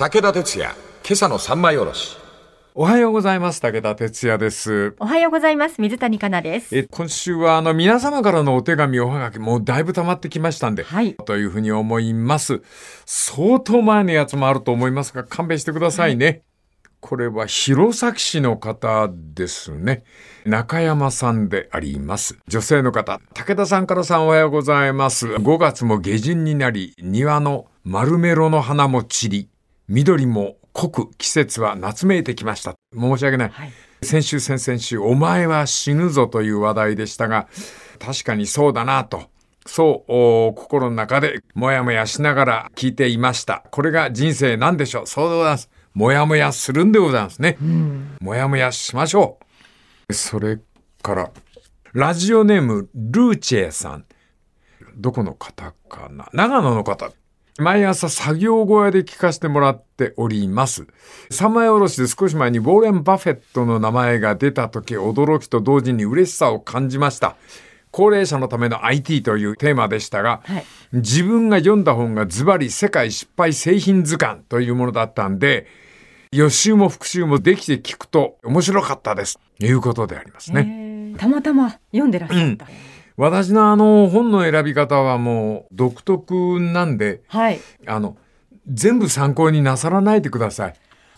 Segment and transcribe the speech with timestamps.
[0.00, 0.74] 武田鉄矢、
[1.04, 2.16] 今朝の三枚おろし。
[2.74, 3.60] おはようございます。
[3.60, 4.94] 武田哲也です。
[4.98, 5.78] おはようございます。
[5.78, 6.74] 水谷香奈です。
[6.74, 12.62] え、今週はあの皆様からのお手紙、おはがき、もうだいぶ溜まってきましたんで、はいというふうに思います。
[13.04, 16.44] 相当前のやつもあると思いますが、勘弁してくださいね。
[17.00, 20.04] これは弘前市の方ですね。
[20.46, 22.38] 中山さんであります。
[22.48, 23.20] 女性の方。
[23.34, 25.26] 武田さんからさんおはようございます。
[25.26, 29.50] 5月も下旬になり、庭の丸メロの花も散り、
[29.90, 32.74] 緑も濃く季節は夏めいてきました。
[32.94, 33.48] 申し訳ない。
[33.50, 33.72] はい。
[34.02, 37.48] 先週先々週、お前は死ぬぞという話題でしたが、
[37.98, 39.24] 確かにそうだなと。
[39.66, 40.12] そう、
[40.48, 43.64] お心の中でもやもやしながら聞いていました。
[43.72, 45.06] これが人生なんでしょう。
[45.08, 45.68] そうでございます。
[45.92, 47.58] もやもやするんでございますね。
[48.20, 49.40] もやもやしましょ
[50.08, 50.14] う。
[50.14, 50.60] それ
[51.02, 51.32] から、
[51.94, 54.04] ラジオネーム、ルーチェさん。
[54.96, 56.28] どこの方かな？
[56.32, 57.10] 長野の方。
[57.60, 60.86] 毎朝作業小屋で聞かせてもらっております。
[61.30, 67.36] 三枚おろしで少し前にウォーレン・バフェットの名前が出た時驚きと同時に嬉しさを感じました。
[67.90, 75.66] 高齢者のための IT というテーマでしたが、はい自分が読んだ本がズバリ世界失敗製品図鑑というものだったんで、
[76.32, 79.38] 予習も復習もできて聞くと面白かったです。
[79.58, 80.66] ということでありますね。
[80.86, 82.66] えーたまたま読んでらっしゃった。
[83.20, 87.60] 私のあの本の選び方はもう独特なんで、はい。
[87.86, 88.16] あの、
[88.66, 90.74] 全部参考になさらないでください。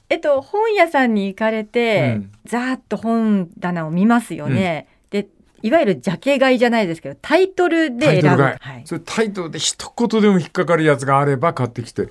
[0.09, 4.89] えっと、本屋さんに行かれて、うんざーっと本棚を見ますよね。
[5.11, 5.29] で、
[5.63, 8.23] いわゆるジャケ買いじゃないですけど、タイトルで選ぶ。
[8.23, 8.83] タイトルが、はい。
[8.85, 12.09] それタイトルで一言でも引っかかるやつがあれば買ってきて。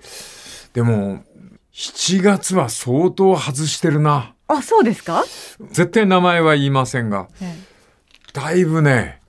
[0.72, 1.22] でも、
[1.74, 4.36] 7月は相当外してるな。
[4.48, 5.26] あ、そうですか、
[5.72, 7.56] 絶対名前は言いませんが、え
[8.34, 9.21] だいぶね、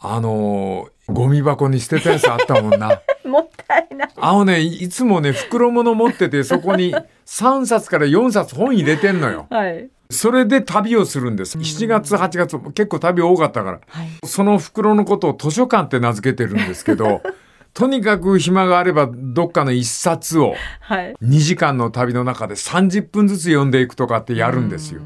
[0.00, 3.02] あのーゴミ箱に捨てたやつあったもんな。
[3.24, 4.08] え もったいない。
[4.16, 6.94] あのね、いつもね、袋物持ってて、そこに
[7.26, 9.46] 3冊から4冊本入れてんのよ。
[9.50, 9.90] はい。
[10.10, 11.58] それで旅をするんです。
[11.58, 13.80] 7月、8月、結構旅多かったから。
[13.88, 14.08] はい。
[14.24, 17.22] その袋のことを図書館って名付けてるんですけど、
[17.74, 21.16] とにかく暇があればどっかの一冊をはい。
[21.22, 25.00] 2時間の旅の中で30分ずつ読んでいくとかってやるんですよ。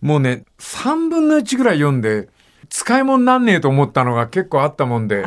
[0.00, 2.28] もうね、3分の1ぐらい読んで、
[2.70, 5.24] 使い物なんねえと思ったのが結構あったもんで、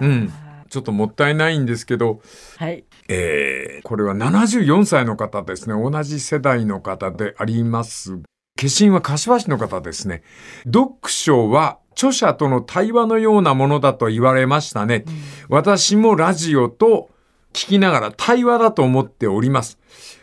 [0.00, 0.32] うん。
[0.68, 2.20] ちょっともったいないんですけど、
[2.58, 2.84] はい。
[3.08, 5.74] えーこれは74歳の方ですね。
[5.74, 8.18] 同じ世代の方であります。
[8.18, 8.22] 化
[8.64, 10.22] 身は柏市の方ですね。
[10.64, 15.04] 読書は著者との対話のようなものだと言われましたね。
[15.48, 17.10] 私もラジオと
[17.52, 19.78] 聞きながら対話だと思っております。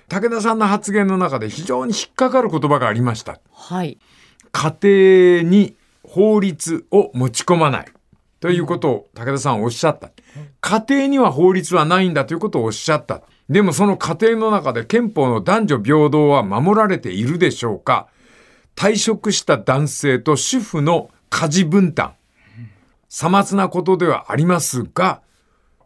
[0.10, 3.40] 武田さんの発言の中で非常に引っかかる言葉がありました。
[3.52, 3.98] はい。
[4.52, 5.76] 家庭に
[6.16, 7.88] 法律を持ち込まない。
[8.40, 10.12] ということを武田さんはおっしゃった。
[10.62, 13.22] 家庭には法律はないんだということをおっしゃった。
[13.50, 18.08] でもその家庭の中で憲法の男女平等は守られているでしょうか
[18.78, 22.14] 退職した男性と主婦の家事分担。
[23.10, 25.22] さまつなことではありますが、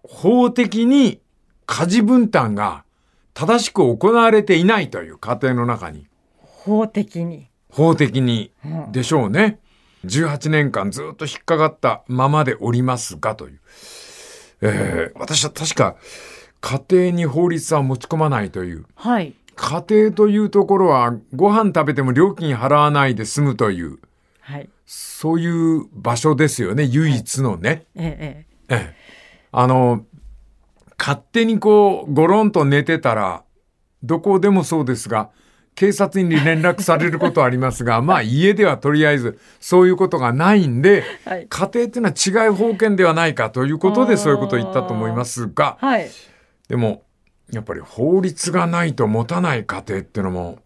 [0.04, 1.22] 法的に
[1.66, 2.84] 家事分担が
[3.34, 6.06] 正しく行われていないという家庭の中に。
[6.38, 7.50] 法的に。
[7.72, 9.60] 法的にうんでしょうね。
[10.06, 13.60] 18年間ずっと引っかかったままでおりますがという。
[14.62, 15.96] えー私は確か
[16.62, 18.86] 家庭に法律は持ち込まないという。
[18.96, 19.34] はい。
[19.56, 24.00] 家庭というところはご飯食べても料金払わないで済むという、
[24.42, 24.70] はい。
[24.86, 26.84] そういう場所ですよね。
[26.84, 27.86] 唯一のね。
[27.96, 28.96] ええ、えええ
[29.52, 30.06] あの、
[30.98, 33.44] 勝手にこう、ゴロンと寝てたら、
[34.04, 35.30] どこでもそうですが、
[35.80, 41.30] 警察に連絡されることはありますが、 まあ家ではとりあえずそういうことがないんで、え。
[41.30, 41.48] はい。
[41.48, 46.10] 家庭っていうのは違い法権ではないかということでそういうことを言ったと思いますが、はい。
[46.68, 47.04] でも、
[47.50, 50.60] やっぱり法律がないと持たない家庭っていうのも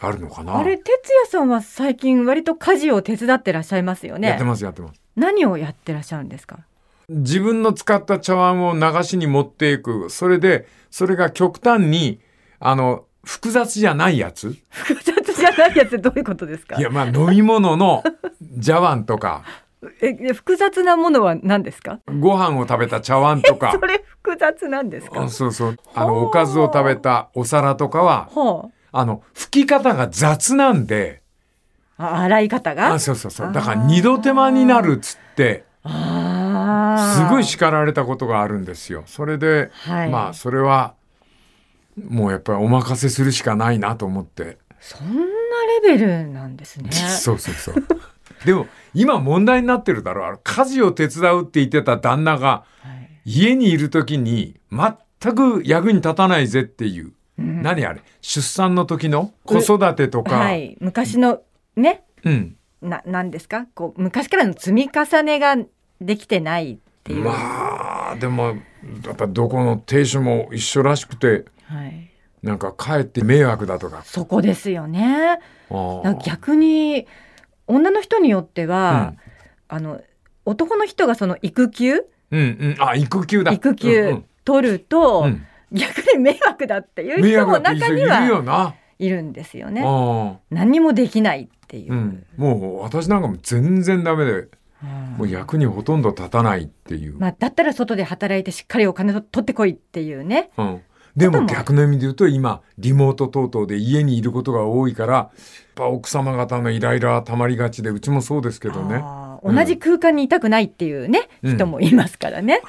[0.00, 0.58] あるのかな。
[0.58, 0.90] あれ、哲
[1.24, 4.28] 也さんは最近割と家事を手伝ってらっしゃいますよね。
[4.28, 5.00] やってます、やってます。
[5.16, 6.60] 何をやってらっしゃるんですか？
[7.08, 10.08] 自分の使った茶碗を流しに持っていく。
[10.08, 12.20] それで、それが極端に、
[12.60, 14.56] あの、複雑じゃないやつ？
[14.70, 16.76] 複雑じゃないやつどういうことですか？
[16.78, 18.02] いや、まあ、飲み物の
[18.62, 19.42] 茶碗とか、
[20.02, 22.00] ええ複雑なものは何ですか？
[22.20, 23.72] ご飯を食べた茶碗とか。
[23.72, 25.22] そ、れ複雑なんですか？
[25.22, 29.04] あそうそう、あの、おかずを食べたお皿とかは、はあ。
[29.04, 31.22] の、吹き方が雑なんで、
[31.98, 32.94] あ、あ洗い方が？
[32.94, 33.52] あそうそうそう。
[33.52, 39.04] だから二度手間になるっつって、すごい叱られたことがあるんですよ。
[39.06, 40.10] それで、はい。
[40.10, 40.94] まあ、それは、
[42.08, 44.58] もうやっぱりお任せするしかないなと思って。
[44.80, 45.22] そんな
[45.82, 46.90] レベルなんですね。
[46.92, 47.74] そうそうそう。
[48.44, 50.40] でも、今問題になってるだろう。
[50.42, 57.12] 家事を手伝うって言ってた旦那が、はい家にいる時に全全く役に立たないぜっていう。
[57.36, 58.00] 何あれ？
[58.22, 59.32] 出産の時の？
[59.44, 60.36] 子育てとか？
[60.38, 61.42] はい、昔の
[61.76, 62.02] ね？
[62.24, 62.56] うん。
[62.80, 63.66] ななんですか？
[63.74, 65.56] こう昔からの積み重ねが
[66.00, 68.56] できてないっていう、まあ、でも、
[69.04, 72.10] やっぱどこの亭主も一緒らしくて、はい、
[72.42, 74.02] なんかかえって迷惑だとか。
[74.04, 75.38] そこですよね。
[76.24, 77.06] 逆に
[77.68, 79.14] 女の人によっては、
[79.68, 80.00] あの
[80.44, 82.06] 男の人がその育休？
[82.32, 82.76] うんうん。
[82.80, 83.52] あ、育休だ。
[83.52, 88.74] 育休うん取ると、うんうん逆に迷惑だっていう迷人も中にはよな。
[88.98, 89.84] いるんですよね。
[89.86, 91.92] あ何にもできないっていう。
[91.92, 91.96] あ。
[91.96, 92.26] うん。
[92.36, 97.18] もう私なんかも全然ダメで、うんもう役にほとんど立たないっていう。
[97.18, 100.50] まあ、だったら外で働いてしっかりお金と取ってこいっていうね。
[100.56, 100.82] うん。
[101.16, 105.30] でも逆の意味で言うと今、リモート等々で家にいることが多いから、やっ
[105.74, 109.02] ぱ奥様方のイライラはたまりがちで、うちもそうですけどね。
[109.42, 112.62] 同じ空間にいたくないっていうね、うん人もいますからね。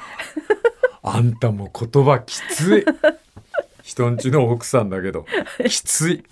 [1.02, 2.84] あんたも言葉きつい。
[3.82, 5.26] 人んちの奥さんだけど、
[5.66, 6.24] きつい。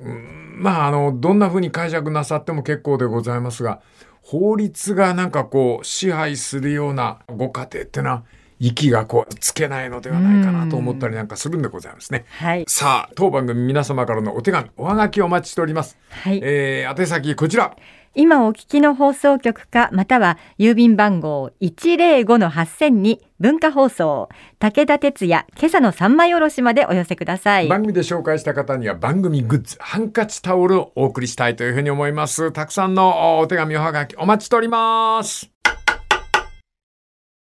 [0.00, 3.80] うんまあ、あの、どんな風に解釈なさっても結構でございますが、
[4.22, 8.24] 法律がなんかこう、支配するようなご家庭ってのは、
[8.66, 12.24] 息がこう、つけないのではないかなと思ったりなんかするんでございますね。
[12.38, 12.64] はい。
[12.66, 15.98] さあ、当番組皆様からのお手紙、おはがきお待ちしております。
[16.10, 16.40] はい。
[16.42, 17.76] えー、宛先こちら。
[18.16, 24.28] 今お聞きの放送局か、または郵便番号105-8000に文化放送、
[24.60, 27.68] 武田鉄矢、今朝の三枚おろしまでお寄せください。
[27.68, 32.52] 番組で紹介した方には番組グッズ、ハンカチタオルをお送りしたいというふうに思います。
[32.52, 35.50] たくさんのお手紙、おはがきお待ちしております。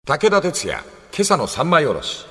[0.06, 2.25] 武田鉄矢、今朝の三枚おろし。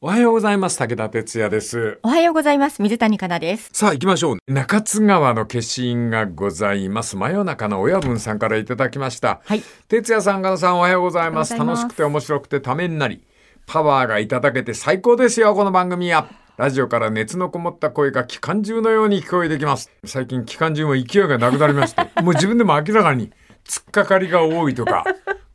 [0.00, 0.78] おはようございます。
[0.78, 1.98] 武田哲也です。
[2.02, 2.82] おはようございます。
[2.82, 3.70] 水谷香奈です。
[3.72, 4.38] さあ行きましょう。
[4.46, 7.16] 中津川の消印がございます。
[7.16, 9.40] 真夜中の親分さんからいただきました。
[9.44, 9.62] はい。
[9.88, 11.54] 哲也さん、加さんおはようございます。
[11.54, 13.22] おはようございます楽しくて面白くてためになり、
[13.66, 16.28] パワーがいただけて最高ですよ、この番組は。
[16.56, 19.90] ラジオから熱のこもった声が機関銃のように聞こえてきます。
[20.04, 23.30] 最近機関銃も勢いがなくなりまして、 もう自分でも明らかに
[23.66, 25.04] 突っかかりが多いとか、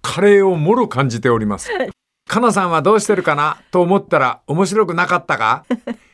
[0.02, 1.70] カレーをもろ感じております。
[2.32, 3.62] かなさんはどうしてるかな？
[3.72, 5.66] と思ったら面白くなかったか？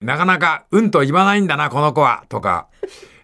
[0.02, 2.26] なかなかうんと言わないんだな、この子は。
[2.28, 2.70] とか、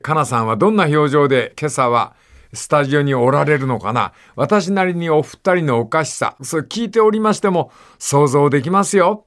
[0.03, 2.13] かなさんはどんな表情で今朝は
[2.53, 4.13] スタジオにおられるのかな？
[4.35, 9.25] 私なりにお二人のおかしさ、それ聞いておりましても想像できますよ。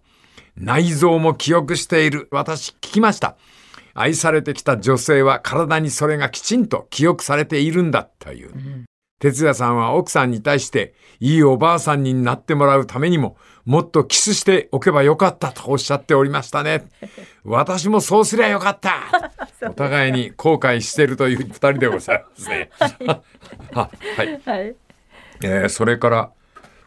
[0.54, 2.28] 内臓も記憶している。
[2.30, 3.34] 私聞きました。
[3.94, 8.84] 愛されてきた女性は体にそれがきちんと記憶されているんだという。
[9.18, 16.86] 哲也さんは奥さんに対していいおばあさんになってもらうためにももっとキスしておけばよかったとおっしゃっておりましたね。
[17.44, 19.02] 私もそうすりゃよかった。
[19.68, 22.70] お互いに後悔しているという二人でございますね。
[22.78, 23.22] は
[24.16, 24.40] はい。
[24.44, 24.76] はい。
[25.42, 26.30] えーそれから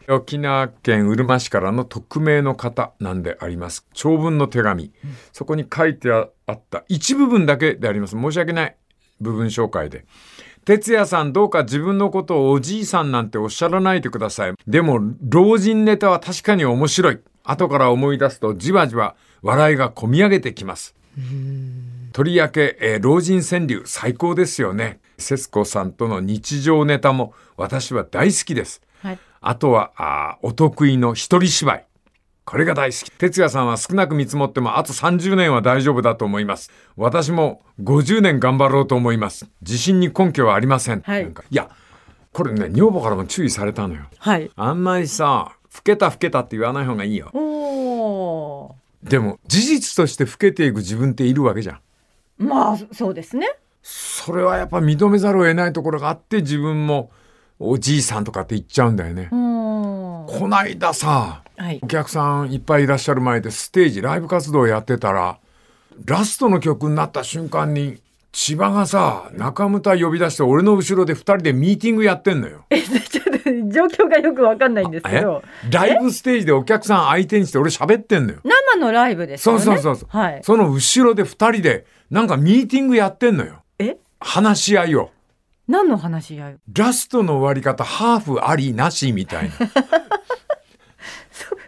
[0.08, 4.92] 沖縄県うるま市からの匿名の方なんであります長文の手紙、
[5.32, 8.76] そこに書いてあった一部分だけであります申し訳ない
[9.20, 10.06] 部分紹介で
[10.64, 20.94] 哲也さんどうか自分のことをおじいさんなんておっしゃらないでくださいでも老人ネタは確かに面白い後から思い出すとじわじわ笑いがこみ上げてきます
[22.12, 25.00] とりわけ、えー老人川柳最高ですよね。
[25.18, 28.82] 節子さんとの日常ネタも私は大好きです。
[29.02, 29.18] はい。
[29.40, 31.86] あとは、あーお得意の一人芝居。
[32.50, 33.10] これが大好き。
[33.12, 36.72] 哲也さんは少なく見積もってもあと30年は大丈夫だと思います。
[36.96, 39.48] 私も50年頑張ろうと思います。
[39.62, 41.00] 自信に根拠はありません。
[41.02, 41.70] はいなんかいや、
[42.32, 44.02] これね、女房からも注意されたのよ。
[44.18, 44.50] はい。
[44.56, 47.30] あんまりさ、老けた老けたって言わない方がいいよ。
[47.34, 48.74] お
[49.04, 51.76] でも、事実として老けていく自分っているわけじゃん。
[52.40, 52.48] ー。
[52.48, 53.46] まあ、そうですね。
[53.80, 57.12] それはやっぱ認めざるを得ないところがあって自分も
[57.60, 59.36] おじいさんとかって言っちゃうんだよねう。
[59.36, 59.59] ん。
[60.28, 61.86] こないださはいお。
[61.86, 65.38] 客さんいっぱいいらっしゃる前でステージライブ活動やってたら
[66.06, 68.00] ラストの曲になった瞬間に
[68.32, 72.64] 千葉がさ中村呼び出して俺の後ろで2人でミーティングやってんのよ。
[72.70, 73.38] ちょっと
[73.70, 75.20] 状況がよくわかんないんですけえ？
[75.20, 75.42] ど。
[75.70, 78.38] ライブステージでお客さん相手にして俺喋ってんのよ。
[78.44, 79.60] 生のライブですよね。
[79.64, 80.40] そうそうそうそう、はい。
[80.44, 83.62] その後ろで2人でなんかミーティングやってんのよ。
[83.80, 83.96] え？
[84.20, 85.10] 話し合いを。
[85.70, 89.54] 何の話し合いラストの終わり方、ハーフありなしみたいな。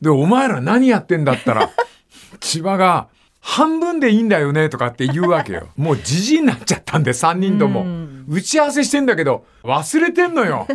[0.02, 1.70] で、お前ら何やってんだったら、
[2.40, 3.08] 千葉が、
[3.40, 5.68] 半分でいいんだよねとかって言うわけよ。
[5.76, 8.24] もうじじいになっちゃったんで、3人ともうん。
[8.28, 10.66] 打ち合わせしてんだけど、忘れてんのよ。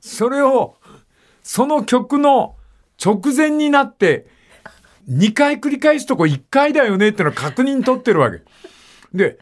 [0.00, 0.76] それを、
[1.42, 2.56] その曲の
[3.02, 4.26] 直前になって、
[5.10, 8.40] 2回繰り返すとこ1回だよねってのを確認取ってるわけ。
[9.12, 9.38] で、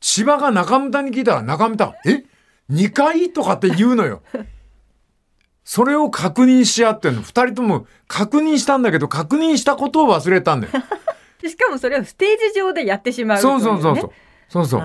[0.00, 2.24] 千葉が中村に聞いたら中村、え？
[2.70, 4.22] ?2 回とかって言うのよ。
[5.64, 7.22] それを確認し合ってんの。
[7.22, 10.72] 二人とも確認したんだけど、確認したことを忘れたんだよ。
[11.48, 14.10] しかもそれをステージ上でやってしまうそうそうそうそう。
[14.48, 14.82] そうそう。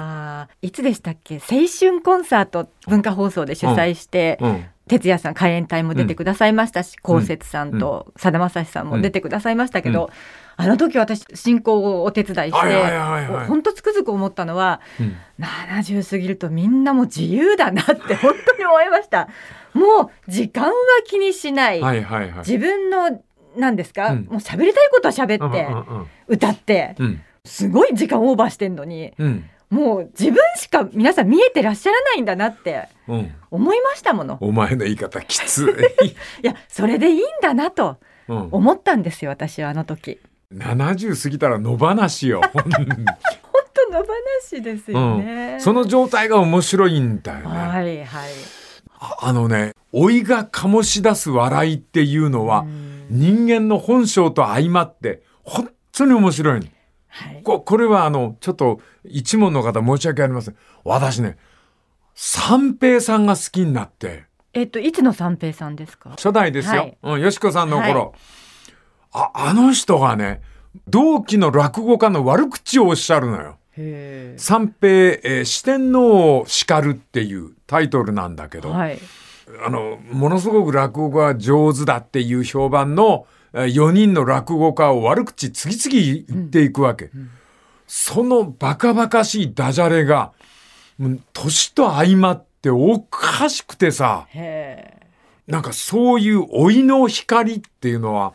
[0.63, 1.35] いつでしたっけ？
[1.35, 4.65] 青春コンサート文化放送で主催して、うん。
[4.87, 10.09] 哲也さん海援隊も出てくださいましたし、うん高節さんとさだまさしさんも出てくださいましたけど、
[10.61, 12.99] あの時私進行をお手伝いして、
[13.47, 19.27] 本当つくづく思ったのはうん70過ぎるとみんなもう自由だなって本当に思いました。
[19.73, 20.71] もう時間は
[21.05, 22.39] 気にしない、はいはいはい。
[22.39, 23.23] 自分の
[23.57, 27.21] 何ですか、うんもう喋りたいことは喋って、うんうん歌ってうんうん。
[27.43, 29.49] すごい時間オーバーしてんのにうん。
[29.71, 33.33] もう自分しか皆さん見えてらっしゃらないんだなってうん。
[33.49, 34.37] 思いましたもの。
[34.41, 35.63] お前の言い方きつ
[36.03, 36.05] い。
[36.43, 40.19] いやそれでいいんだなとうん、思ったんですよ私はあの時。
[40.53, 42.41] 70過ぎたら野放しよ。
[42.53, 42.63] 本
[43.73, 44.05] 当の
[44.51, 45.57] 話ですよね。
[45.59, 47.45] その状態が面白いんだよね。
[47.45, 48.31] はいはい。
[48.99, 56.65] ああのね、老いが醸し出す笑いっていうのは、うん人間の本性と相まって、本当に面白いの。
[57.09, 57.41] はい。
[57.43, 60.55] ここれはあの、ちょっと一問の方申し訳ありません。
[60.85, 61.35] 私ね、
[62.15, 66.11] 三平さんが好きになって、えっといつの三平さんですか？
[66.11, 66.81] 初代ですよ。
[66.81, 68.13] はいうん、よしこさんの頃。
[69.13, 70.41] あ、あの人がね、
[70.87, 73.57] 同期の落語家の悪口をおっしゃるのよ。
[73.77, 78.99] へ三平、えー四天王を叱るっていうタイトルなんだけど、はい。
[79.65, 87.11] あの、ものすごく落語が上手だっていう評判の4人の落語家を悪口次々言っていくわけ。
[87.87, 90.31] そのバカバカしいダジャレが、
[91.33, 95.01] 年と相まっておかしくてさ、へ
[95.47, 98.33] なんかそういう老いの光っていうのは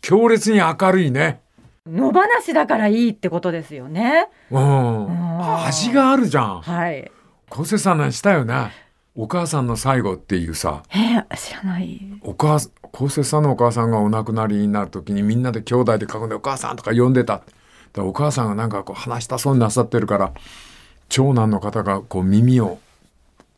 [0.00, 1.40] 強烈に明るいね。
[1.86, 1.90] え。
[1.90, 4.28] 野放しだからいいってことですよね。
[4.50, 4.62] うん。
[4.62, 6.60] ん味があるじゃん。
[6.60, 7.10] はい。
[7.48, 8.70] 小瀬さんなんしたよね。
[9.16, 12.00] お母さんの最後っていうさ、えー、知らない。
[12.22, 17.42] お母さん、高瀬さんのお母さんがお亡くなりになる時にみんなで兄弟で囲んでお母さんとか呼んでた。
[17.92, 20.32] だお母さんがなんかこう話したそうになさってるから、
[21.08, 22.78] 長男の方がこう耳を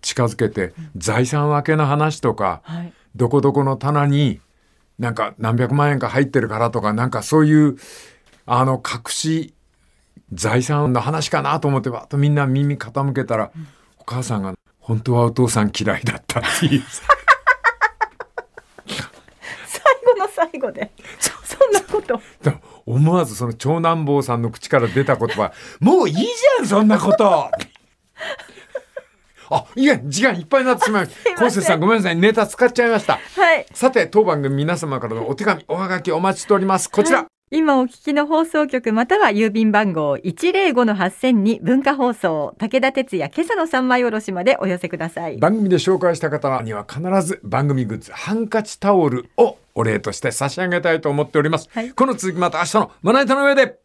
[0.01, 2.93] 近づけて、財産分けの話とか、はい。
[3.15, 4.41] どこどこの棚に
[5.03, 7.77] なんか何百万円か入ってるからとか、なんかそういう、
[8.47, 9.53] あの、隠し
[10.33, 13.51] 財産の話かなと思ってばっとみんな耳傾けたら、
[13.99, 16.83] お母さんが本当はお父さん嫌いだったっていう。
[19.67, 20.93] 最後の最後で。
[21.19, 22.21] そんなこと。
[22.87, 27.51] 思わずその長男坊さんの口から出た言葉、もういいじゃん、そんなこと
[29.53, 31.31] あ、いや、時間いっぱいになってしまいました。
[31.45, 33.19] 昴生さんごめんなさい、ネタ使っちゃいました。
[33.37, 33.67] はい。
[33.73, 36.91] さて、当番組皆様からのお手紙、おはがきお待ちしております。
[36.91, 37.27] こちら。
[37.55, 45.37] 今お聞きの放送局または郵便番号105-8000に文化放送武田鉄矢今朝の三枚おろしまでお寄せください。
[45.37, 51.69] 番組で紹介した方には必ず番組グッズ、ハンカチタオルをお礼として差し上げたいと思っております。
[51.75, 53.79] はいこの続きまた明日のまな板の上で。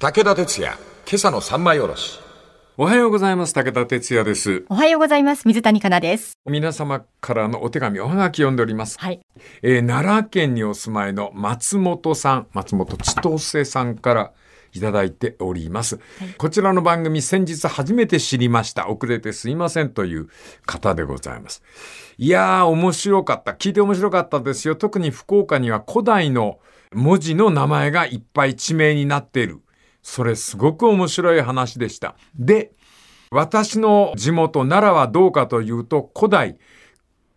[0.00, 0.72] 武田鉄矢、
[1.06, 2.31] 今朝の三枚おろし。
[2.82, 3.54] おはようございます。
[3.54, 4.64] 武田哲也です。
[4.68, 5.46] おはようございます。
[5.46, 6.36] 水谷香奈です。
[6.46, 8.98] 皆様からのお手紙、おはがき読んでおります。
[8.98, 9.20] はい。
[9.62, 14.32] えー奈良県にお住まいの松本さん、松本千歳さんから
[14.72, 16.00] いただいております。
[16.38, 18.88] こちらの番組先日初めて知りました。
[18.88, 20.28] 遅れてすいませんという
[20.66, 21.62] 方でございます。
[22.18, 23.52] いやー、面白かった。
[23.52, 24.74] 聞いて面白かったですよ。
[24.74, 26.58] 特に福岡には古代の
[26.92, 29.60] 文字の名前がいっぱい地名になっている。
[30.02, 32.16] それすごく面白い話でした。
[32.34, 32.72] で、
[33.30, 36.58] 私の地元奈良はどうかというと古代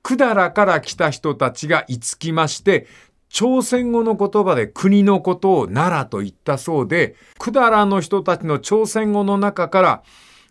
[0.03, 2.87] 百済から来た人たちが居つきまして、
[3.29, 10.03] 朝鮮語の言葉で国のことを奈良と言ったそうで、百済の人たちの朝鮮語の中から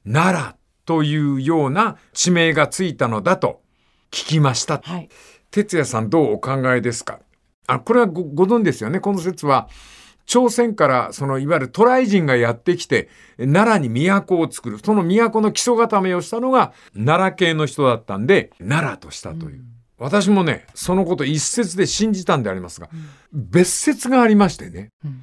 [0.04, 0.54] 奈良
[0.86, 3.62] というような地名がついたのだと
[4.10, 4.80] 聞きました。
[4.84, 5.08] はい。
[5.50, 7.20] 哲也さんどうお考えですか？
[7.66, 8.98] あ、これはごご存知ですよね？
[8.98, 9.68] この説は、
[10.26, 14.78] 朝鮮からそのいわゆる渡来人がやってきて、奈良に都を作る。
[14.78, 19.64] その都の基礎固めをしたのが奈良系の人だったんで、奈良としたという。
[19.98, 22.88] 私もね、そのこと一説で信じたんでありますが、
[23.32, 25.22] 別説がありましてね、うん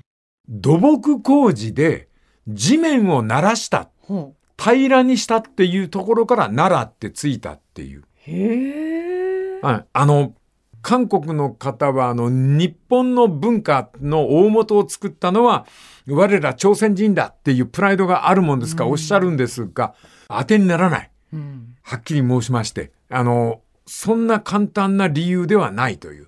[0.49, 2.09] 土木工事で
[2.47, 8.01] 地面を鳴らした、ほ平らにしたっていうところから奈良ってついたっていう。
[8.01, 8.03] う。
[8.17, 9.59] へえ。
[9.61, 9.85] はい。
[9.93, 10.33] あの、
[10.81, 15.65] 韓国の方は、あの、日本の文化の大元を作ったのは、
[16.07, 19.93] 我ら朝鮮人だっていうプライドがあるもんですから、おっしゃるんですが、
[20.27, 21.11] 当てにならない。
[21.33, 21.75] うん。
[21.83, 26.27] はっきり申しまして、あの、そんな簡単な理由ではないという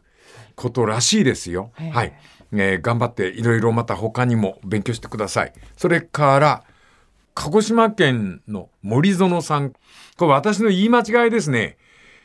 [0.55, 1.72] ことらしいですよ。
[1.75, 2.13] はいはい。
[2.55, 5.53] えー頑張っていろいろまた他にも勉強してください。
[5.75, 6.63] それから、
[7.33, 9.74] 鹿児島県の森園さん。
[10.17, 11.77] これ私の言い間違いですね。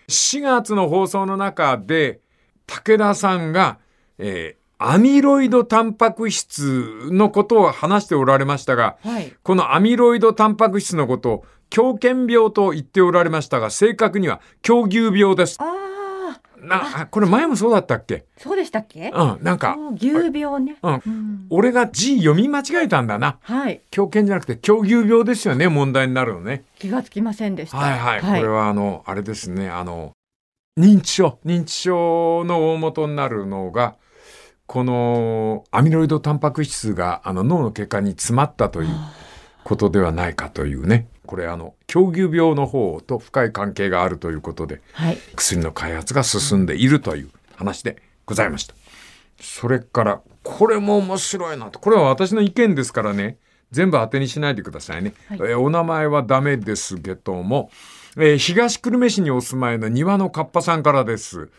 [0.08, 2.20] 4月の放送の中で、
[2.66, 3.78] 武田さんが、
[4.18, 9.34] えーアミロイドタンパク質のことを話しておられましたが、はい。
[9.42, 15.56] このアミロイドタンパク質のことを狂犬病と言っておられましたが、正確には狂牛病です。
[15.60, 15.77] ああ、
[16.68, 18.26] な、あこれ前もそうだったっけ？
[18.36, 19.10] そうでしたっけ？
[19.14, 20.76] うん、なんか、牛病ね。
[20.82, 20.92] うん。
[20.94, 23.38] うん俺が字読み間違えたんだな。
[23.40, 23.80] はい。
[23.90, 26.64] 狂犬じゃなくて狂牛病ですよね、問題になるのね。
[26.78, 27.78] 気がつきませんでした。
[27.78, 28.40] はいはい。
[28.40, 30.12] これはあの、あれですね、あの、
[30.78, 31.38] 認知症。
[31.46, 33.96] 認知症の大元になるのが、
[34.66, 38.88] このアミロイドタンパク質があの脳の血管に詰まったという
[39.64, 41.08] ことではないかというね。
[41.28, 45.18] これあの、狂牛病の方と深い関係があるということで、はい。
[45.36, 48.74] 薬の開発が進んでいるという話でございました。
[49.38, 51.78] それから、これも面白いなと。
[51.78, 53.36] これは私の意見ですからね。
[53.70, 55.12] 全部当てにしないでくださいね。
[55.28, 57.70] はいえーお名前はダメですけども、
[58.16, 61.50] えー東久留米市にお住まいの庭のカッパさんからです。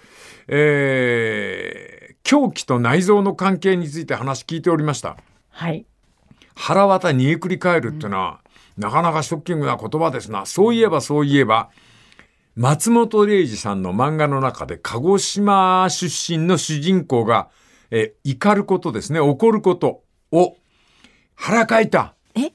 [0.48, 5.18] えー狂気と内臓の関係について話聞いておりました。
[5.50, 5.86] はい。
[6.54, 8.42] 腹渡煮えくり返るっていうのは、
[8.78, 10.46] なかなかショッキングな言葉ですな。
[10.46, 11.70] そういえばそういえば、
[12.56, 17.50] 松本零士さんの漫画の中で、鹿児島出身の主人公が、
[17.92, 20.56] えー怒ることですね、怒ることを、
[21.36, 22.52] 腹かいた、え？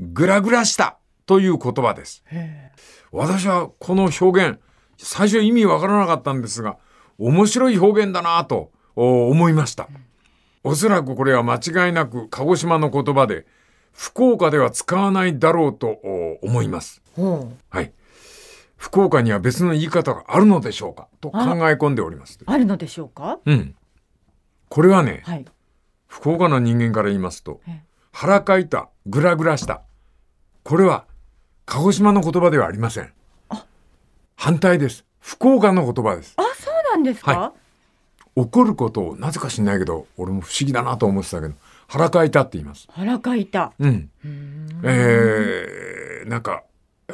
[0.00, 2.24] ぐらぐらしたという言葉です。
[3.12, 4.58] 私はこの表現、
[4.96, 6.78] 最初意味わからなかったんですが、
[7.18, 9.88] 面白い表現だなとお思いました。
[10.62, 13.46] おそらくこれは間違いなく鹿児島の言葉で、
[13.94, 17.00] 福岡では使わないだろうとお思います。
[17.16, 17.92] はい。
[18.76, 22.38] 福岡には別の言い方があるのでしょうかと考え込んでおります。
[22.44, 23.38] あるのでしょうか？
[23.46, 23.74] うん。
[24.68, 25.44] これはね、はい。
[26.06, 27.82] 福岡の人間から言いますとええ、
[28.12, 29.82] 腹かいた、ぐらぐらした。
[30.62, 31.06] これは、
[31.66, 33.12] 鹿児島の言葉ではありません。
[34.36, 35.04] 反対です。
[35.20, 36.34] 福岡の言葉です。
[36.36, 37.52] あ、そうなんですか、は
[38.36, 41.54] 怒ることを、なぜか知んないけど、俺も不思議だなと思ってたけど、
[41.88, 42.86] 腹かいたって言います。
[42.90, 43.72] 腹かいた。
[43.78, 44.10] うん。
[44.82, 46.64] えー、なんか、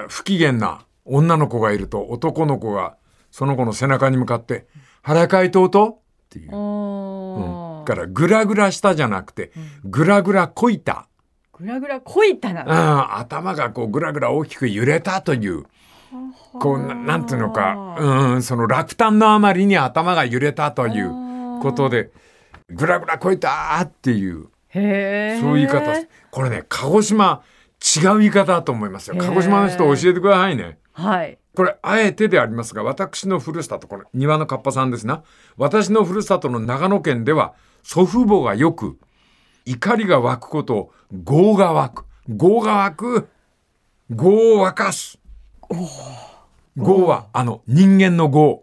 [0.09, 2.97] 不機嫌な女の子がいると、男の子が、
[3.31, 4.67] その子の背中に向かって、
[5.03, 6.55] 腹かいとうとっていう。
[6.55, 7.85] うん。
[7.85, 9.53] から、ぐらぐらしたじゃなくて、
[9.85, 11.09] ぐらぐらこいた。
[11.59, 12.63] ぐらぐらこいたな。
[12.63, 15.65] うん、頭がこうぐらぐら大きく揺れたという、
[16.59, 21.11] こうな、なんていうのか、うん、その落胆のあまりに頭が揺れたという
[21.61, 22.11] ことで、
[22.71, 25.41] ぐらぐらこいたっていう、へえ。
[25.41, 26.07] そういう言い方。
[26.31, 27.43] これね、鹿児島、
[27.81, 29.17] 違う言い方だと思いますよ。
[29.19, 30.79] 鹿児島の人教えてくださいね。
[30.93, 31.39] はい。
[31.57, 35.25] これ、あえてでありますが、私のふるさと、これ、庭のカッパさんですな。
[35.57, 38.99] 私のふるさとの長野県では、祖父母がよく、
[39.65, 42.05] 怒りが湧くことを、業が湧く。
[42.29, 43.29] 業が湧く。
[44.11, 44.29] 業
[44.61, 45.19] を沸かす。
[46.77, 48.63] 業は、あの、人間の業。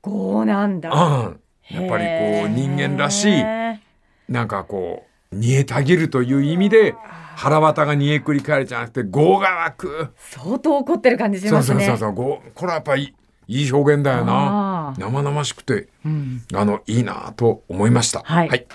[0.00, 0.90] こうなんだ。
[0.90, 1.40] うん。
[1.68, 3.80] やっぱりこう、人間らしい、へ
[4.28, 6.94] なんかこう、煮えたぎるという意味で、
[7.36, 9.88] 腹渡が煮えくり返るじゃなくて、業が湧く。
[9.88, 11.86] ー相当怒ってる感じしますね。
[11.86, 12.16] そうそうそう。
[12.16, 13.14] 業これはやっぱり
[13.46, 16.42] いい表現だよな生々しくて、うん。
[16.54, 18.22] あの、いいなと思いました。
[18.24, 18.66] はい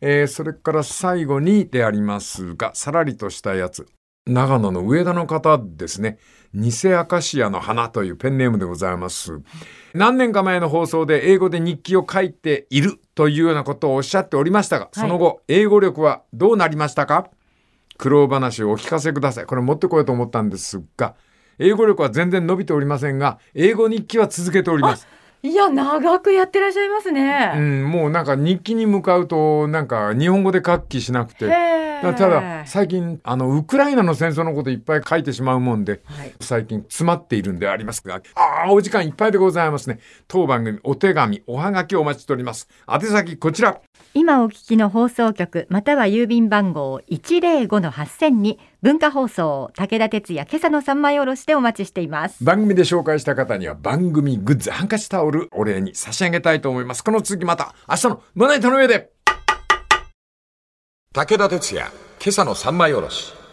[0.00, 3.86] えーそれから最後にでありますが、さらりとしたやつ。
[4.26, 6.18] 長野の上田の方ですね。
[6.54, 9.40] 偽アカシアの花というペンネームでございます。
[9.92, 17.28] 何年か前の放送で英語で日記を書いているというようなことをおっしゃっておりましたが、その後、英語力はどうなりましたか？
[17.98, 19.46] 苦労話をお聞かせください。
[19.46, 21.14] これ持ってこようと思ったんですが、
[21.58, 25.06] 英語力は全然伸びておりませんが、英語日記は続けております。
[25.44, 27.52] いや、長くやってらっしゃいますうね。
[27.58, 31.48] ん、もうなんか日記に向かうと、なんか日本語で書きしなくて、
[32.00, 36.32] ただ最近あのウクライナの戦争のこといっぱい書いてしまうもんで、はい。
[36.40, 40.00] 最近詰まっているんでありますがああお時間いっぱいでございますね。
[40.28, 42.68] 当番組お手紙おはがきをお待ちしております。
[42.90, 43.80] 宛先こちら
[44.14, 52.44] 今お聞きの放送局または郵便番号105-8000に文化放送武田鉄矢今朝の三枚おろしでお待ちしています。
[52.44, 59.14] 番組で紹介した方には番組グッズハンカチタオルお礼に差し上げたいと思いますこの続きまた明日の胸板の上で
[61.14, 63.43] 武田鉄矢、今朝の三枚おろし。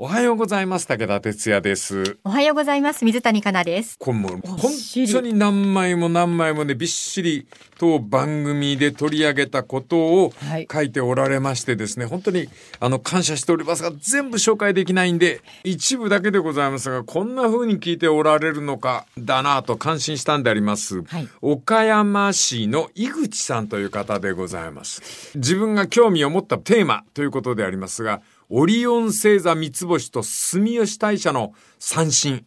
[0.00, 0.86] おはようございます。
[0.86, 2.18] 武田哲也です。
[2.22, 3.04] おはようござざいます。
[3.04, 3.96] 水谷香奈です。
[3.98, 4.70] これもう本
[5.10, 10.68] 当に何枚も何枚もねびっしりと番組で取り上げたことをはい。
[10.70, 21.28] 書いておられましてですね、本当にあの感謝しておりますが全部紹介できないんで一部だけでございますがこんな風に聞いておられるのかだなと感心したんであります、はい。
[21.40, 25.32] 岡山市の井口さんという方でございます。
[25.34, 32.44] 自分が興味を持ったテーマということでありますがオリオン星座三つ星と住吉大社の三神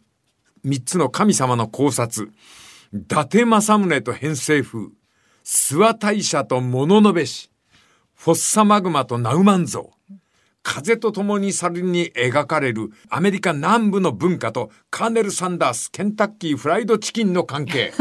[0.64, 2.32] 三つの神様の考察。
[2.92, 4.88] 伊達政宗と偏西風、
[5.44, 7.50] 諏訪大社と物部氏、
[8.14, 9.90] フォッサマグマとナウマン像、
[10.62, 17.92] 風と共に去るに描かれるアメリカ南部の文化とカーネル・サンダース、ケンタッキーフライドチキンの関係。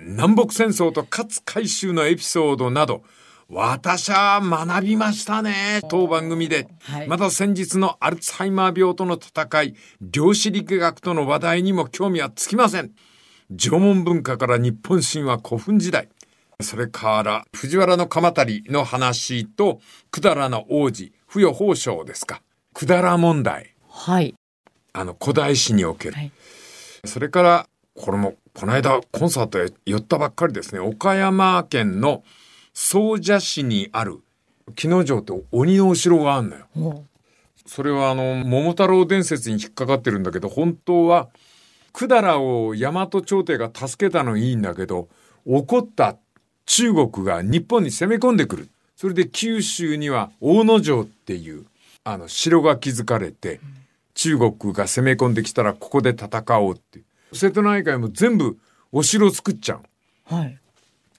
[0.00, 3.02] 南北戦争と勝海舟のエピソードなど、
[3.52, 5.80] 私は学びましたね。
[5.88, 6.68] 当番組で。
[6.82, 12.92] はいまた先日のアルツハイマー病との戦い、量子力学との話題にも興味はつきません。
[13.50, 16.08] 縄文文化から日本神話古墳時代。
[16.60, 19.80] それから、藤原の鎌足の話と、
[20.14, 22.42] 百済の王子、不与宝生ですか。
[22.74, 23.74] 百済問題。
[23.88, 24.34] はい。
[24.92, 26.14] あの、古代史における。
[26.14, 26.32] はい。
[27.04, 30.78] それから、これも、この間、コンサートへ寄ったばっかりですね。
[30.78, 32.22] 岡山県の
[32.82, 34.20] 総社市にある、
[34.74, 36.66] 木之城って鬼のお城があるのよ。
[36.76, 37.04] お
[37.66, 41.28] それはあの、桃太郎伝説に引っかかってるんだけど、本当は、
[41.92, 45.08] 百済を大和朝廷が助けたのいいんだけど、
[45.44, 46.16] 怒った
[46.64, 48.68] 中国が日本に攻め込んでくる。
[48.96, 51.66] それで九州には大野城っていう、
[52.02, 53.60] あの、城が築かれて、
[54.14, 57.02] 中国が攻め込んできたらここで戦おうって。
[57.34, 58.56] 瀬戸内海も全部
[58.90, 60.34] お城を作っちゃう。
[60.34, 60.58] はい。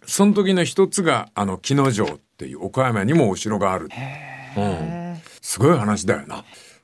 [0.06, 3.90] その時の一つが、あの、木之城っていう岡山にもお城がある。
[4.58, 5.22] うん。
[5.42, 6.44] すごい話だよな。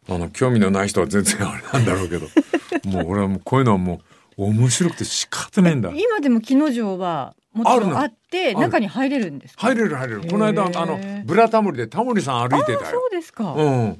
[0.10, 2.28] あの、興味のない人は全然あれなんだろうけど。
[2.90, 4.02] もう俺はもうこういうのはも
[4.38, 5.92] う面白くて仕方ねえんだ。
[5.94, 9.68] 今でも木之丞はもちろんあってる中に入れるんですか？
[9.68, 10.22] 入れる入れる。
[10.30, 13.00] この間、あの、ブラタモリでタモリさん歩いてたあよ。
[13.02, 13.54] そうですか。
[13.54, 13.98] うん。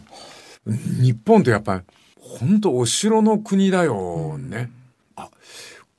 [1.02, 1.82] 日本ってやっぱり、
[2.20, 4.70] 本当お城の国だよね。
[5.16, 5.30] あ、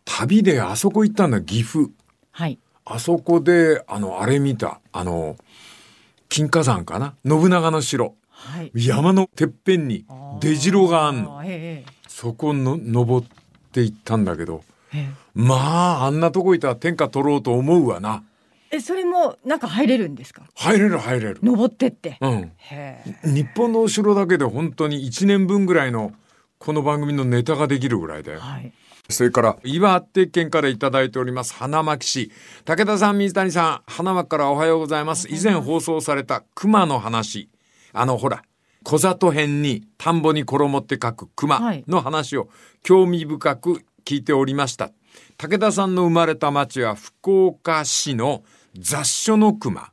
[0.05, 1.91] 旅であそこ行ったんだ、岐阜。
[2.31, 2.59] はい。
[2.90, 4.81] あそこで、あの、あれ見た。
[4.92, 5.37] あの、
[6.29, 7.14] 金華山かな？
[7.27, 8.14] 信長の城。
[8.31, 8.70] はい。
[8.74, 10.05] 山のてっぺんに
[10.40, 11.38] 出城があんの。
[11.40, 11.46] あー。
[11.48, 13.27] えそこの登っ
[13.72, 15.55] て行ったんだけど、ええま
[16.03, 18.24] あ、あんなとこいたら天下取ろうと思うわな。
[18.70, 20.42] ええそれも中入れるんですか？
[20.55, 21.38] 入れる入れる。
[21.42, 22.18] 登ってって。
[22.20, 22.53] うん。
[23.24, 26.12] 日本のお城だけで本当に1年分ぐらいの
[26.59, 28.40] この番組のネタができるぐらいだよ。
[28.40, 28.73] はい。
[29.09, 32.33] それから、岩手県からいただいております、花巻市。
[32.64, 35.29] 武田さん、水谷さん、花巻からおはようございます。
[35.29, 37.49] 以前放送された熊の話。
[37.92, 38.42] あの、ほら、
[38.85, 42.49] 小里編に田んぼに衣って書く熊はいの話を
[42.83, 44.90] 興味深く聞いておりました。
[45.37, 48.44] 武田さんの生まれた町は福岡市の
[48.79, 49.90] 雑所の熊。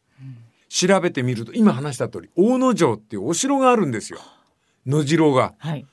[0.70, 4.20] 調べてみると、今話した通り、大野城っていうお城があるんですよ。
[4.86, 5.54] 野城が。
[5.58, 5.86] はい。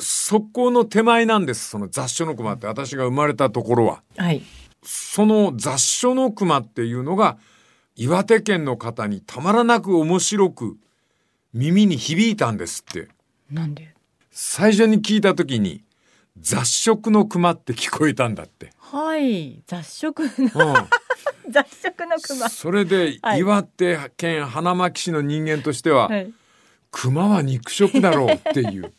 [0.00, 1.70] そこの手前なんです。
[1.70, 4.02] その雑所の熊って私が生まれたところは。
[4.16, 4.42] はい。
[4.82, 7.38] その雑所の熊っていうのが
[7.96, 10.76] 岩手県の方にたまらなく面白く
[11.52, 13.08] 耳に響いたんですって。
[13.50, 13.94] なんで？
[14.30, 15.82] 最初に聞いた時に
[16.38, 18.70] 雑食の熊って聞こえたんだって。
[18.78, 19.62] はい。
[19.66, 20.88] 雑食のう
[21.50, 22.50] 雑食の熊ん。。
[22.50, 26.32] それではい岩手県花巻市の人間としては、はい。
[26.90, 28.92] 熊は肉食だろうっていう。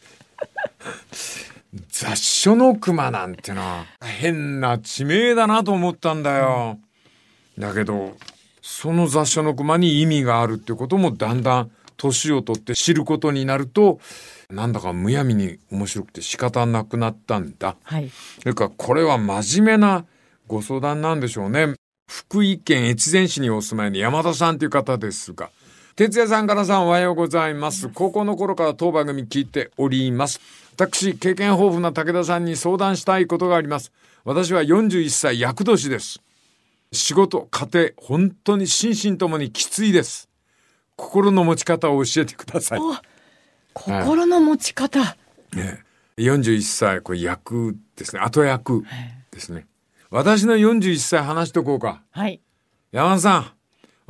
[1.90, 6.80] 雑所の熊なんてのは変な地名だなと思ったんだよ。
[7.58, 8.18] だけど、
[8.62, 14.00] その雑所の熊に意味があるってこともだんだん年を取って知ることになると、
[14.50, 17.78] なんだかむやみに面白くて仕方なくなったんだ。
[17.84, 18.10] はい。
[18.10, 20.06] それからこれは真面目な
[20.48, 21.76] ご相談なんでしょうね。
[22.10, 25.50] 福井県越前市にお住まいの山田さんという方ですが、
[25.96, 27.90] 哲也さんからさんおはようございます。
[27.90, 30.40] 高校の頃から当番組聞いております。
[30.74, 33.92] 私、経験豊富な武田さんに相談したいことがあります。
[34.24, 36.22] 私は41歳厄年です。
[36.94, 40.30] 仕事、家庭、本当に心身ともにきついです。
[40.96, 42.80] 心の持ち方を教えてください。
[43.74, 45.18] 心の持ち方。
[46.18, 48.22] 41歳、これ役ですね。
[48.22, 48.84] 後役
[49.32, 49.66] ですね。
[50.10, 52.02] 私の41歳話しとこうか。
[52.12, 52.42] はい。
[52.92, 53.52] 山田さん、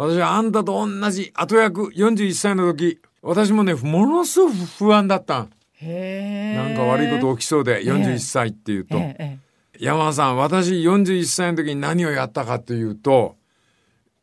[0.02, 5.52] 私はあんたと同じ後役41歳の時、私もね、ものすごく不安だったん。
[5.76, 6.56] へえ。
[6.56, 8.98] なんか悪いこと起きそうで、え41歳っていうと。
[8.98, 9.38] ええ
[9.80, 13.36] 山田さん、私41歳の時に何をやったかというと、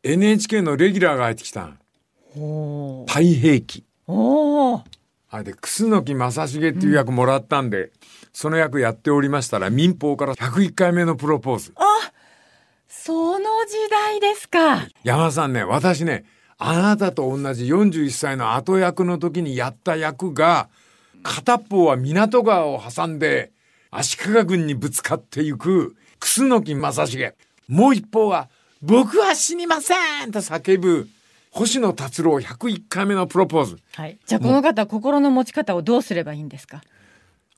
[0.03, 1.69] NHK のレギュラーが入ってきた
[3.07, 3.85] 太平記。
[5.29, 7.91] あれで、楠木正成っていう役もらったんで、
[8.33, 11.73] その役やっておりましたら、民放から101回目のプロポーズ。
[13.09, 14.87] その時代ですか。
[15.03, 16.25] 山田さんね、私ね、
[16.59, 20.69] あなたと同じ41歳の後役の時にやった役が、
[21.23, 23.51] 片っ方は港川を挟んで、
[23.89, 27.35] 足利軍にぶつかっていく、楠木正成。
[27.67, 28.47] もう一方は、
[28.83, 29.95] 僕は死にませ
[30.27, 31.07] んと叫ぶ、
[31.49, 33.77] 星野達郎101回目のプロポーズ。
[33.95, 34.19] はい。
[34.23, 36.83] じゃあこの方心の持ち方をどうすればいいんですか。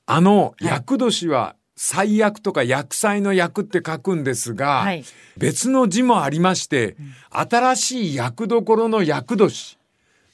[0.06, 5.04] あの、厄年は最悪とか薬剤の薬って書くんですが、はい
[5.36, 6.94] 別の字もありまして、
[7.30, 9.78] 新しい役どころの役年。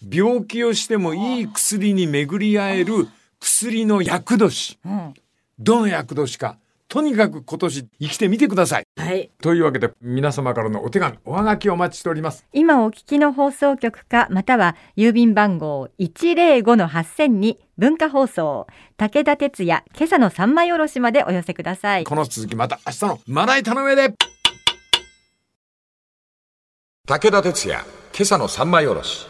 [0.06, 3.08] 病気をしてもいい薬に巡り合える
[3.40, 4.78] 薬の役年。
[4.84, 5.14] うん
[5.58, 6.58] どの役年か。
[6.88, 8.84] とにかく今年生きてみてください。
[8.96, 12.46] はいというわけで皆様からのお手紙、おはがきをお待ちしております。
[12.52, 24.14] 今お聞きの放送局かまたは郵便番号105-8000に文化放送武田鉄矢今朝の三枚おろしまでお寄せくださいこの続きまた明日のまな板の上で
[27.06, 29.26] 武田鉄矢、今朝の三枚おろし。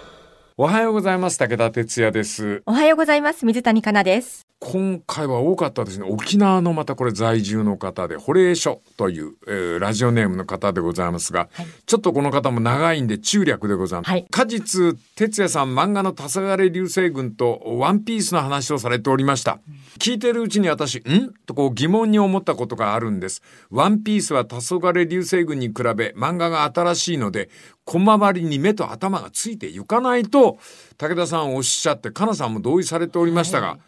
[0.56, 1.38] おはようございます。
[1.38, 2.62] 武田哲也です。
[2.66, 6.06] おはようございます水谷香奈です今回は多かったですね。
[6.10, 14.10] 沖縄のまたこれ在住の方で、保冷所という、えーラジオネームの方でございますが、はいちょっとこの方も長いんで中略でございます。
[14.10, 19.60] はい果実、哲也さん漫画の黄昏流星群とワンピースの話をされておりました。
[20.00, 21.32] 聞いてるうちに私、ん？
[21.46, 23.42] とこう疑問に思ったことがあるんです。
[23.70, 27.48] ワンピースは黄昏流星群に比べ漫画が新しいので、
[27.84, 30.58] 小回りに目と頭がついていかないと、
[30.98, 33.80] 武田さんおっしゃって、かなさんも同意されておりましたが、はい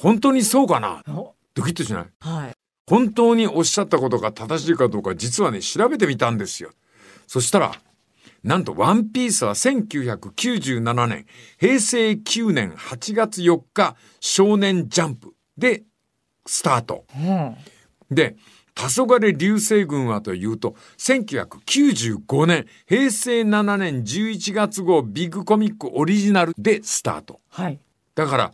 [0.00, 1.02] 本当にそうかな？
[1.08, 2.06] おドキッとしない？
[2.20, 2.52] はい
[2.86, 6.70] 本当におっしゃったことが正しいかどうか実はね調べてみたんですよ。
[7.26, 7.72] そしたら
[8.44, 11.26] なんとワンピースは1997年
[11.58, 15.82] 平成9年8月4日少年ジャンプで
[16.46, 17.04] スタート。
[17.14, 17.56] うん
[18.10, 18.36] で
[18.74, 27.40] 黄昏流星群はというと1995年平成7年11月号ビッグコミックオリジナルでスタート。
[27.50, 27.80] はい
[28.14, 28.52] だから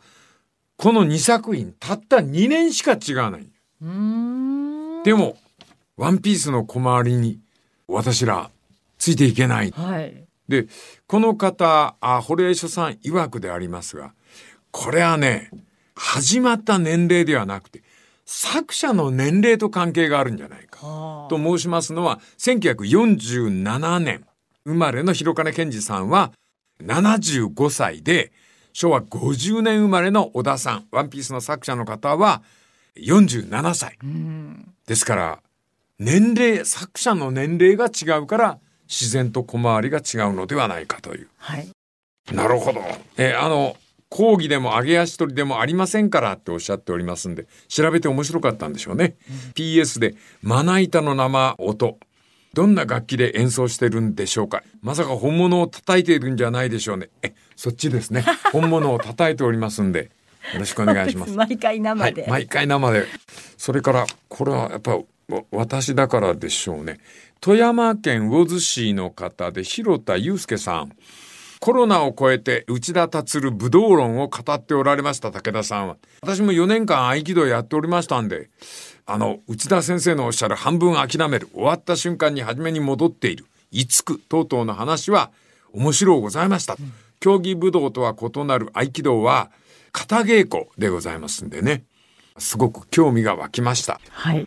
[0.76, 3.46] この2作品たった2年しか違わない。
[5.04, 5.36] でも、
[5.96, 7.38] ワンピースの小回りに
[7.86, 8.50] 私ら
[8.98, 9.70] ついていけない。
[9.70, 10.66] はいで、
[11.06, 14.12] この方、あ、ホレイショさん曰くでありますが、
[14.70, 15.50] これはね、
[15.94, 17.82] 始まった年齢ではなくて、
[18.26, 20.80] 作者の年齢と関係があるんじゃないか。
[20.82, 24.24] あと申しますのは、1947年
[24.66, 26.32] 生まれの広金健二さんは
[26.82, 28.32] 75歳で、
[28.74, 32.42] 昭和50年生まれの小田さん、ワンピースの作者の方は
[32.96, 33.96] 47歳。
[34.02, 35.42] うんですから、
[35.98, 38.58] 年齢、作者の年齢が違うから、
[38.88, 41.28] 自然と小回りが違うのではないかという。
[41.38, 41.68] はい
[42.32, 42.80] なるほど。
[43.16, 43.76] えーあの、
[44.08, 49.16] 講義でも上げ足取りでもありませんからっておっしゃっておりますんで、調べて面白かったんでしょうね。
[49.54, 51.98] PS で、まな板の生音。
[52.54, 54.62] どんな楽器で演奏してるんでしょうか？
[54.80, 57.10] まさか本物を叩いているんじゃないでしょうね。
[57.22, 58.24] え、そっちですね。
[58.52, 60.10] 本物を叩いておりますんで、
[60.54, 61.32] よろしくお願いします。
[61.36, 63.06] 毎回生で、はい、毎回生で。
[63.58, 67.00] それから、これはやっぱわ私だからでしょうね。
[67.40, 70.92] 富山県魚津市の方で広田祐介さん。
[71.60, 75.96] コロナを超えて内田達る武道論を語っておられました武田さんは。
[76.20, 78.50] 私も4年間合気道やっておりましたんで、
[79.06, 85.30] あの、内田先生のおっしゃる半分諦める、終わった瞬間に初めに戻っている、いつく等々の話は
[85.72, 86.76] 面白うございました。
[87.20, 89.50] 競技武道とは異なる合気道は、
[89.92, 91.84] 型稽古でございますんでね。
[92.38, 94.00] すごく興味が湧きました。
[94.10, 94.44] はい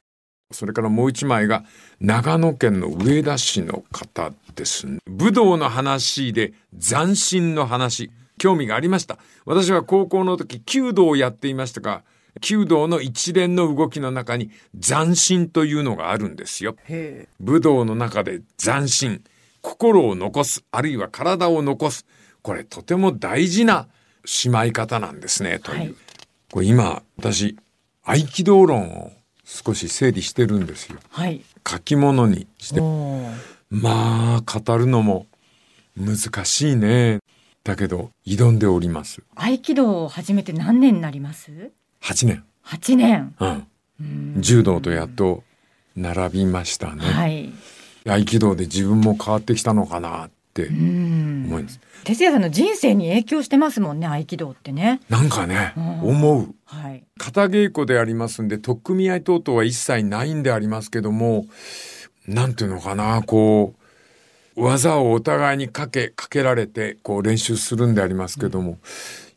[0.51, 1.65] それからもう一枚が
[1.99, 4.99] 長野県の上田市の方ですね。
[5.05, 9.17] 武道の話で斬新の話、興味がありました。
[9.45, 12.03] 私は高校の時弓道をやっていましたが、
[12.41, 16.75] 弓道の一連の動きの中に斬新というのがあるんですよ。
[16.85, 19.23] へ武道の中で斬新、
[19.61, 22.05] 心を残す、あるいは体を残す。
[22.41, 23.87] これとても大事な
[24.25, 25.77] しまい方なんですね、という。
[25.77, 25.95] はい
[26.49, 27.57] これ今、私、
[28.03, 29.11] 合気道論を
[29.43, 30.97] 少し整理してるんですよ。
[31.09, 32.79] はい書き物にして。
[33.69, 35.27] まあ、語るのも
[35.97, 37.19] 難しいね。
[37.65, 39.21] だけど、挑んでおります。
[39.35, 41.71] 合気道を始めて何年になります？
[42.01, 42.43] 8年。
[42.65, 43.67] 8年うん。
[43.99, 45.43] うん柔道とやっと
[45.95, 47.01] 並びましたね。
[47.01, 47.51] はい
[48.07, 51.79] 合気道で自分も変わってきたのかなってうん思います。
[52.03, 56.55] 哲也さんの人生に影響してますもんね合気道ってねなんかね、うん思う。
[56.65, 61.45] はい型稽古でありますんで、取っ組み合い等々は一切ないんでありますけども、
[62.27, 63.86] なんていうのかな、こう、
[64.57, 68.79] 技をお互いにかけ、かけられて、こう練習するんでありますけども、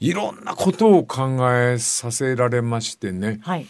[0.01, 3.67] いろんなことを考えさせられましてね、はい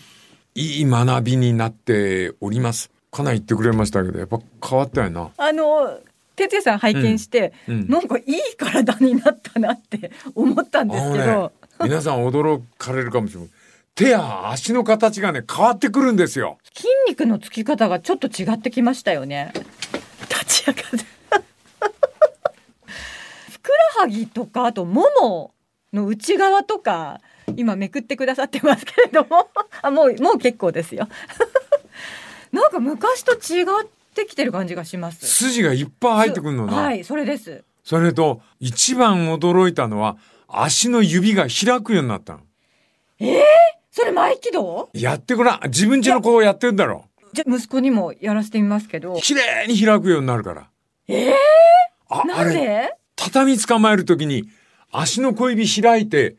[0.55, 2.91] いい学びになっております。
[3.11, 5.31] かなり言ってくれましたけど、やっぱ変わったよな。
[5.37, 6.01] あの
[6.37, 8.25] 哲也さん拝見して、うんなんかいい
[8.57, 11.51] 体になったなって思ったんですけどね、
[11.83, 13.49] 皆さん驚かれるかもしれない。
[13.95, 16.59] 手や足の形がね、変わってくるんですよ。
[16.75, 19.53] 筋肉のつき方がちょっと違ってきましたよね
[20.31, 21.20] 立ち上がって
[23.71, 25.55] ふくらはぎとかあともも
[25.93, 27.21] の内側とか
[27.57, 29.49] 今めくってくださってますけれども
[29.83, 31.09] あもうもう結構ですよ
[32.53, 33.67] なんか昔と違っ
[34.15, 35.27] てきてる感じがします。
[35.27, 36.75] 筋がいっぱい入ってくるのな。
[36.75, 37.63] はい、それです。
[37.85, 40.17] それと、一番驚いたのは、
[40.49, 42.41] 足の指が開くようになったの。
[43.93, 45.61] それ前起動やってごらん。
[45.67, 47.05] 自分家の子をやってるんだろ。
[47.33, 49.15] じゃあ息子にもやらせてみますけど。
[49.23, 50.69] 綺麗に開くようになるから。
[51.07, 51.35] ええ
[52.09, 52.95] あ、なあれ、んで？
[53.23, 54.49] 畳捕まえるときに、
[54.91, 56.37] 足の小指開いて、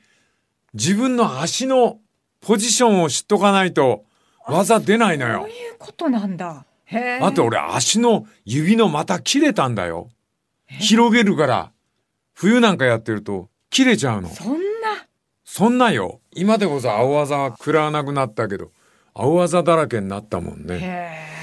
[0.74, 2.00] 自分の足の
[2.42, 4.04] ポジションを知っとかないと、
[4.48, 5.50] 技出ないのよそう。
[5.50, 6.66] いうことなんだ。
[6.86, 7.20] へえ。
[7.22, 10.10] あと俺足の指の股切れたんだよ。
[10.66, 11.72] 広げるから、
[12.34, 14.30] 冬なんかやってると切れちゃうの。
[14.30, 14.60] そんな？
[15.46, 16.20] そんなよ。
[16.34, 18.72] 今でこそ青技は食らわなくなったけど、
[19.14, 20.76] 青技だらけになったもんね。
[20.76, 21.41] へえ。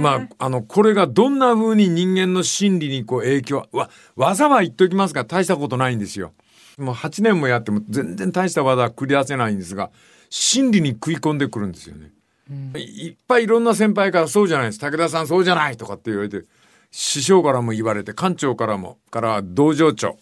[0.00, 6.32] まあ、あの、これがどんな風に人間の心理にこう影響、わ、技は言っときますが大したことないんですよ。
[6.78, 9.90] もう8年もやっても全然大した技は繰り出せないんですが、
[10.28, 12.10] 心理に食い込んでくるんですよね。
[12.76, 14.78] いいっぱいいろんな先輩からそうじゃないです。
[14.78, 16.44] 武田さんそうじゃないとかって言われて、
[16.90, 20.18] 師匠からも言われて、館長からも、から道場長、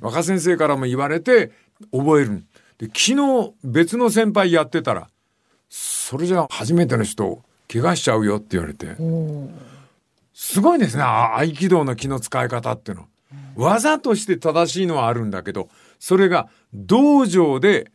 [0.00, 1.52] 若先生からも言われて
[1.92, 2.44] 覚える。
[2.78, 5.08] で、昨日別の先輩やってたら、
[5.68, 8.96] それじゃ初めての人、怪我しちゃうよって言われて。
[10.32, 11.02] すごいですね。
[11.02, 13.06] あ合気道の気の使い方っていうの。
[13.56, 17.90] 技として正しいのはあるんだけど、それが道場で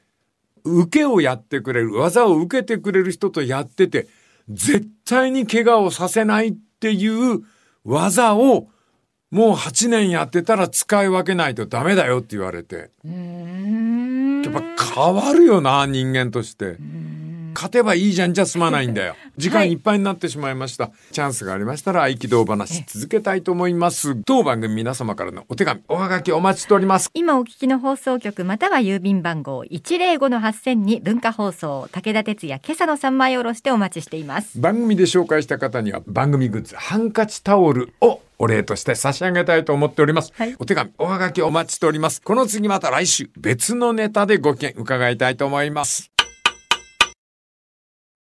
[0.64, 4.08] 受けをやってくれる、技を受けてくれる人とやってて、
[4.50, 7.42] 絶対に怪我をさせないっていう
[7.86, 8.68] 技を
[9.32, 12.76] もう8年やってたら使い分けないとダメだよって言われて。
[12.76, 14.62] やっぱ
[14.96, 16.78] 変わるよな、人間として。
[17.64, 19.16] 勝てばいいじゃんじゃ済まないんだよ。
[19.38, 20.92] 時間いっぱいになってしまいました。
[21.14, 24.18] チャンスがありましたら、合気道話続けたいと思います。
[24.26, 27.10] 当番組皆様からのお手紙、おはがきお待ちしております。
[27.14, 34.60] 今お聞きの放送局または郵便番号105-8000に文化放送武田鉄矢今朝の三枚おろしでお待ちしています。
[34.60, 40.34] 番組で紹介した方には番組グッズ、ハンカチタオルをお礼として差し上げたいと思っております。
[40.36, 42.22] はいお手紙、おはがきお待ちしております。
[42.22, 46.13] この次また来週、別のネタでご意見伺いたいと思います。